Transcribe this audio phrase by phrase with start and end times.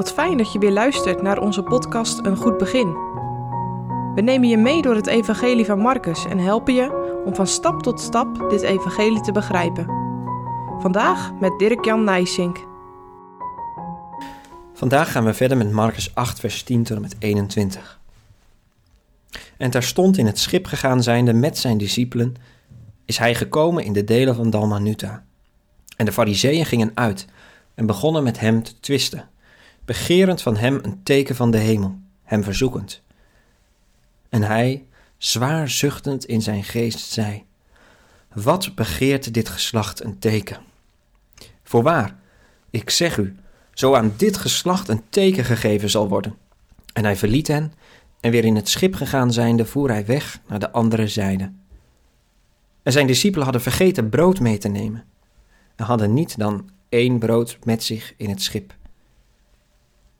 [0.00, 2.92] Wat fijn dat je weer luistert naar onze podcast Een Goed Begin.
[4.14, 7.82] We nemen je mee door het Evangelie van Marcus en helpen je om van stap
[7.82, 9.86] tot stap dit Evangelie te begrijpen.
[10.78, 12.66] Vandaag met Dirk-Jan Nijsink.
[14.72, 18.00] Vandaag gaan we verder met Marcus 8, vers 10 tot en met 21.
[19.56, 22.34] En terstond in het schip gegaan zijnde met zijn discipelen,
[23.04, 25.24] is hij gekomen in de delen van Dalmanuta.
[25.96, 27.26] En de fariseeën gingen uit
[27.74, 29.28] en begonnen met hem te twisten,
[29.84, 33.02] begerend van hem een teken van de hemel, hem verzoekend.
[34.28, 34.86] En hij,
[35.18, 37.44] zwaar zuchtend in zijn geest, zei:
[38.32, 40.60] Wat begeert dit geslacht een teken?
[41.62, 42.16] Voorwaar,
[42.70, 43.36] ik zeg u,
[43.72, 46.34] zo aan dit geslacht een teken gegeven zal worden.
[46.92, 47.72] En hij verliet hen,
[48.20, 51.52] en weer in het schip gegaan zijnde, voer hij weg naar de andere zijde.
[52.82, 55.04] En zijn discipelen hadden vergeten brood mee te nemen,
[55.76, 58.74] en hadden niet dan één brood met zich in het schip.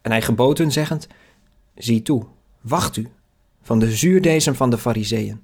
[0.00, 1.06] En hij gebood hun zeggend,
[1.74, 2.26] zie toe,
[2.60, 3.08] wacht u,
[3.62, 5.42] van de zuurdezem van de fariseeën,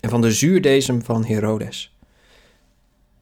[0.00, 1.96] en van de zuurdezem van Herodes.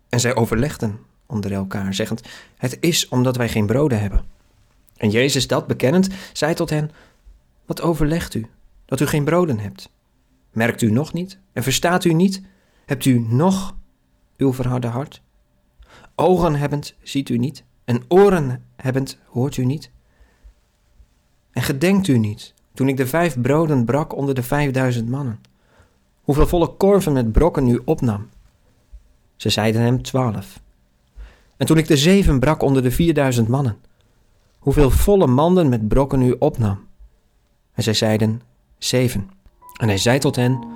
[0.08, 2.22] En zij overlegden onder elkaar, zeggend,
[2.56, 4.24] het is omdat wij geen broden hebben.
[4.96, 6.90] En Jezus dat bekennend, zei tot hen,
[7.66, 8.46] wat overlegt u,
[8.84, 9.90] dat u geen broden hebt?
[10.52, 12.42] Merkt u nog niet en verstaat u niet?
[12.86, 13.74] Hebt u nog
[14.36, 15.22] uw verharde hart?
[16.14, 19.90] Ogen hebbend ziet u niet en oren hebbend hoort u niet?
[21.54, 25.40] En gedenkt u niet, toen ik de vijf broden brak onder de vijfduizend mannen,
[26.22, 28.28] hoeveel volle korven met brokken u opnam?
[29.36, 30.60] Ze zeiden hem twaalf.
[31.56, 33.76] En toen ik de zeven brak onder de vierduizend mannen,
[34.58, 36.78] hoeveel volle manden met brokken u opnam?
[37.72, 38.42] En zij zeiden
[38.78, 39.30] zeven.
[39.80, 40.66] En hij zei tot hen,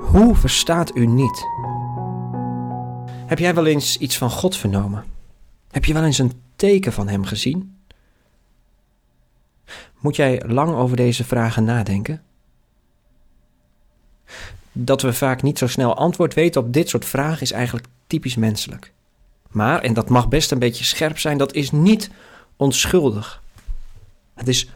[0.00, 1.46] hoe verstaat u niet?
[3.26, 5.04] Heb jij wel eens iets van God vernomen?
[5.70, 7.79] Heb je wel eens een teken van Hem gezien?
[9.98, 12.22] Moet jij lang over deze vragen nadenken?
[14.72, 18.36] Dat we vaak niet zo snel antwoord weten op dit soort vragen is eigenlijk typisch
[18.36, 18.92] menselijk.
[19.50, 22.10] Maar, en dat mag best een beetje scherp zijn, dat is niet
[22.56, 23.42] onschuldig.
[24.34, 24.70] Het is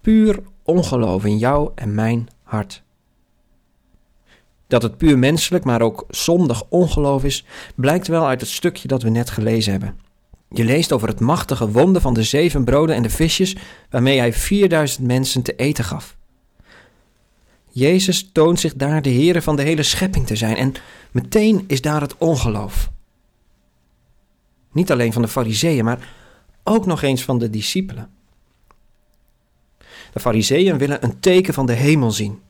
[0.00, 2.82] puur ongeloof in jou en mijn hart.
[4.66, 9.02] Dat het puur menselijk, maar ook zondig ongeloof is, blijkt wel uit het stukje dat
[9.02, 9.98] we net gelezen hebben.
[10.56, 13.56] Je leest over het machtige wonder van de zeven broden en de visjes,
[13.90, 16.16] waarmee hij 4000 mensen te eten gaf.
[17.68, 20.74] Jezus toont zich daar de Heere van de hele schepping te zijn en
[21.10, 22.90] meteen is daar het ongeloof.
[24.72, 26.08] Niet alleen van de fariseeën, maar
[26.64, 28.10] ook nog eens van de discipelen.
[30.12, 32.40] De fariseeën willen een teken van de hemel zien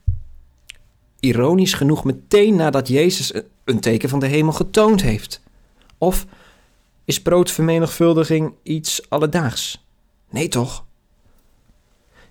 [1.21, 3.33] ironisch genoeg meteen nadat Jezus
[3.65, 5.41] een teken van de hemel getoond heeft?
[5.99, 6.27] Of
[7.07, 9.87] is broodvermenigvuldiging iets alledaags?
[10.31, 10.85] Nee toch?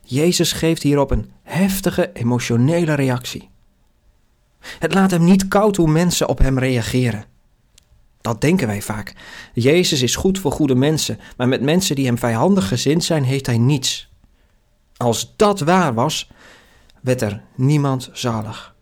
[0.01, 3.49] Jezus geeft hierop een heftige emotionele reactie.
[4.79, 7.25] Het laat hem niet koud hoe mensen op hem reageren.
[8.21, 9.13] Dat denken wij vaak.
[9.53, 13.45] Jezus is goed voor goede mensen, maar met mensen die hem vijandig gezind zijn, heeft
[13.45, 14.09] hij niets.
[14.97, 16.29] Als dat waar was,
[17.01, 18.75] werd er niemand zalig.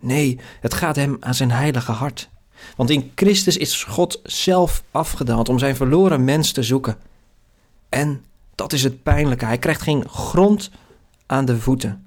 [0.00, 2.30] Nee, het gaat hem aan zijn heilige hart.
[2.76, 6.96] Want in Christus is God zelf afgedaald om zijn verloren mens te zoeken.
[7.88, 8.24] En,
[8.54, 10.70] dat is het pijnlijke, hij krijgt geen grond
[11.26, 12.06] aan de voeten.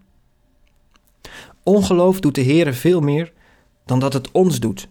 [1.64, 3.32] Ongeloof doet de Heer veel meer
[3.86, 4.88] dan dat het ons doet.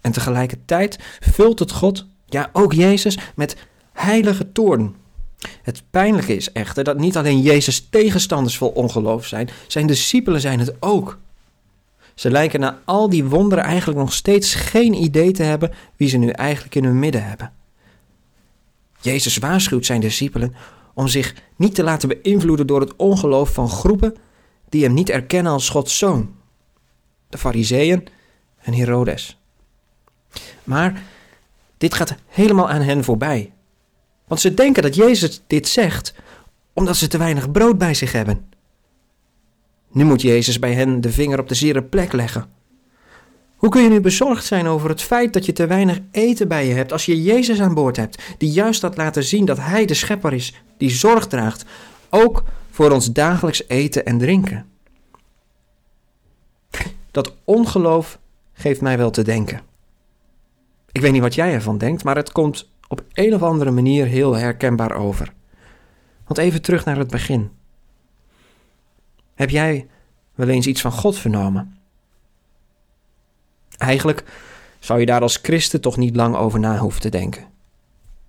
[0.00, 3.56] En tegelijkertijd vult het God, ja ook Jezus, met
[3.92, 4.94] heilige toorn.
[5.62, 10.58] Het pijnlijke is echter dat niet alleen Jezus tegenstanders vol ongeloof zijn, zijn discipelen zijn
[10.58, 11.18] het ook.
[12.18, 16.16] Ze lijken na al die wonderen eigenlijk nog steeds geen idee te hebben wie ze
[16.16, 17.52] nu eigenlijk in hun midden hebben.
[19.00, 20.54] Jezus waarschuwt zijn discipelen
[20.94, 24.16] om zich niet te laten beïnvloeden door het ongeloof van groepen
[24.68, 26.34] die hem niet erkennen als Gods zoon.
[27.28, 28.08] De Fariseeën
[28.58, 29.38] en Herodes.
[30.64, 31.02] Maar
[31.76, 33.52] dit gaat helemaal aan hen voorbij.
[34.26, 36.14] Want ze denken dat Jezus dit zegt
[36.72, 38.48] omdat ze te weinig brood bij zich hebben.
[39.90, 42.46] Nu moet Jezus bij hen de vinger op de zere plek leggen.
[43.56, 46.66] Hoe kun je nu bezorgd zijn over het feit dat je te weinig eten bij
[46.66, 49.86] je hebt als je Jezus aan boord hebt, die juist had laten zien dat Hij
[49.86, 51.64] de schepper is, die zorg draagt,
[52.10, 54.66] ook voor ons dagelijks eten en drinken?
[57.10, 58.18] Dat ongeloof
[58.52, 59.60] geeft mij wel te denken.
[60.92, 64.06] Ik weet niet wat jij ervan denkt, maar het komt op een of andere manier
[64.06, 65.32] heel herkenbaar over.
[66.24, 67.50] Want even terug naar het begin.
[69.38, 69.86] Heb jij
[70.34, 71.76] wel eens iets van God vernomen?
[73.76, 74.24] Eigenlijk
[74.78, 77.44] zou je daar als christen toch niet lang over na hoeven te denken.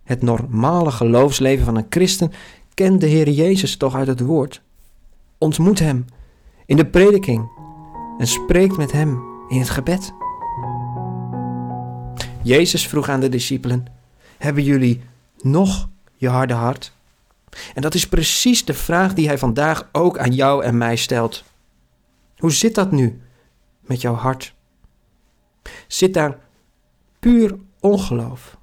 [0.03, 2.31] Het normale geloofsleven van een christen
[2.73, 4.61] kent de Heer Jezus toch uit het woord.
[5.37, 6.05] Ontmoet Hem
[6.65, 7.49] in de prediking
[8.17, 10.13] en spreekt met Hem in het gebed.
[12.43, 13.85] Jezus vroeg aan de discipelen:
[14.37, 15.01] Hebben jullie
[15.41, 16.97] nog je harde hart?
[17.73, 21.43] En dat is precies de vraag die Hij vandaag ook aan jou en mij stelt.
[22.37, 23.21] Hoe zit dat nu
[23.81, 24.53] met jouw hart?
[25.87, 26.37] Zit daar
[27.19, 28.57] puur ongeloof?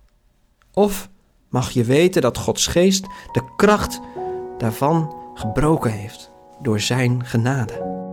[0.72, 1.08] Of
[1.48, 4.00] mag je weten dat Gods geest de kracht
[4.58, 6.30] daarvan gebroken heeft
[6.62, 8.05] door Zijn genade?